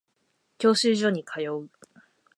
[0.57, 1.69] 教習所に通う